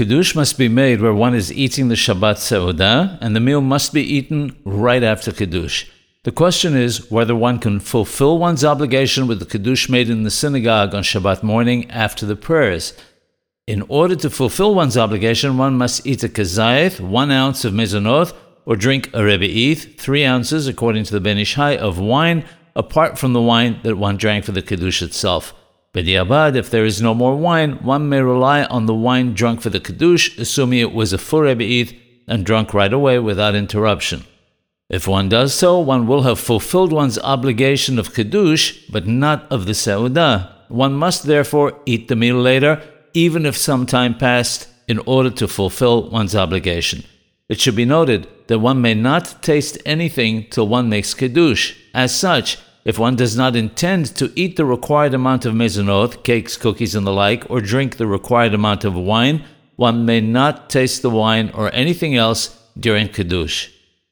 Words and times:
Kiddush 0.00 0.34
must 0.34 0.56
be 0.56 0.66
made 0.66 1.02
where 1.02 1.12
one 1.12 1.34
is 1.34 1.52
eating 1.52 1.88
the 1.88 1.94
Shabbat 1.94 2.36
Seudah, 2.36 3.18
and 3.20 3.36
the 3.36 3.38
meal 3.38 3.60
must 3.60 3.92
be 3.92 4.00
eaten 4.00 4.56
right 4.64 5.02
after 5.02 5.30
Kiddush. 5.30 5.90
The 6.24 6.32
question 6.32 6.74
is 6.74 7.10
whether 7.10 7.36
one 7.36 7.58
can 7.58 7.80
fulfill 7.80 8.38
one's 8.38 8.64
obligation 8.64 9.26
with 9.26 9.40
the 9.40 9.44
Kiddush 9.44 9.90
made 9.90 10.08
in 10.08 10.22
the 10.22 10.30
synagogue 10.30 10.94
on 10.94 11.02
Shabbat 11.02 11.42
morning 11.42 11.90
after 11.90 12.24
the 12.24 12.34
prayers. 12.34 12.94
In 13.66 13.82
order 13.90 14.16
to 14.16 14.30
fulfill 14.30 14.74
one's 14.74 14.96
obligation, 14.96 15.58
one 15.58 15.76
must 15.76 16.06
eat 16.06 16.24
a 16.24 16.30
kazayith, 16.30 16.98
one 17.00 17.30
ounce 17.30 17.66
of 17.66 17.74
mezonoth, 17.74 18.32
or 18.64 18.76
drink 18.76 19.08
a 19.08 19.18
rebe'ith, 19.18 19.98
three 19.98 20.24
ounces, 20.24 20.66
according 20.66 21.04
to 21.04 21.12
the 21.12 21.20
Ben 21.20 21.36
Ish 21.36 21.56
Hai, 21.56 21.76
of 21.76 21.98
wine, 21.98 22.46
apart 22.74 23.18
from 23.18 23.34
the 23.34 23.42
wine 23.42 23.80
that 23.82 23.98
one 23.98 24.16
drank 24.16 24.46
for 24.46 24.52
the 24.52 24.62
Kiddush 24.62 25.02
itself. 25.02 25.52
B'diabad, 25.92 26.54
if 26.54 26.70
there 26.70 26.84
is 26.84 27.02
no 27.02 27.14
more 27.14 27.36
wine, 27.36 27.82
one 27.82 28.08
may 28.08 28.20
rely 28.20 28.62
on 28.64 28.86
the 28.86 28.94
wine 28.94 29.34
drunk 29.34 29.60
for 29.60 29.70
the 29.70 29.80
Kiddush, 29.80 30.38
assuming 30.38 30.78
it 30.78 30.92
was 30.92 31.12
a 31.12 31.18
full 31.18 31.48
and 31.48 32.46
drunk 32.46 32.72
right 32.72 32.92
away 32.92 33.18
without 33.18 33.56
interruption. 33.56 34.24
If 34.88 35.08
one 35.08 35.28
does 35.28 35.52
so, 35.52 35.80
one 35.80 36.06
will 36.06 36.22
have 36.22 36.38
fulfilled 36.38 36.92
one's 36.92 37.18
obligation 37.18 37.98
of 37.98 38.14
Kiddush, 38.14 38.86
but 38.88 39.08
not 39.08 39.50
of 39.50 39.66
the 39.66 39.72
Seudah. 39.72 40.52
One 40.68 40.94
must 40.94 41.24
therefore 41.24 41.80
eat 41.86 42.06
the 42.06 42.14
meal 42.14 42.36
later, 42.36 42.80
even 43.12 43.44
if 43.44 43.56
some 43.56 43.84
time 43.84 44.16
passed, 44.16 44.68
in 44.86 44.98
order 45.06 45.30
to 45.30 45.48
fulfill 45.48 46.08
one's 46.10 46.36
obligation. 46.36 47.04
It 47.48 47.60
should 47.60 47.74
be 47.74 47.84
noted 47.84 48.28
that 48.46 48.60
one 48.60 48.80
may 48.80 48.94
not 48.94 49.42
taste 49.42 49.78
anything 49.84 50.46
till 50.50 50.68
one 50.68 50.88
makes 50.88 51.14
Kiddush. 51.14 51.76
As 51.92 52.14
such, 52.14 52.58
if 52.84 52.98
one 52.98 53.16
does 53.16 53.36
not 53.36 53.56
intend 53.56 54.06
to 54.16 54.32
eat 54.34 54.56
the 54.56 54.64
required 54.64 55.14
amount 55.14 55.44
of 55.44 55.54
mezonot, 55.54 56.22
cakes, 56.24 56.56
cookies, 56.56 56.94
and 56.94 57.06
the 57.06 57.12
like, 57.12 57.48
or 57.50 57.60
drink 57.60 57.96
the 57.96 58.06
required 58.06 58.54
amount 58.54 58.84
of 58.84 58.94
wine, 58.94 59.44
one 59.76 60.04
may 60.04 60.20
not 60.20 60.70
taste 60.70 61.02
the 61.02 61.10
wine 61.10 61.50
or 61.54 61.72
anything 61.74 62.16
else 62.16 62.58
during 62.78 63.08
Kiddush. 63.08 63.68